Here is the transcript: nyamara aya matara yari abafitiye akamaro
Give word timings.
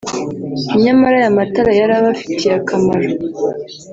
nyamara 0.83 1.15
aya 1.19 1.35
matara 1.37 1.71
yari 1.79 1.93
abafitiye 1.99 2.51
akamaro 2.59 3.09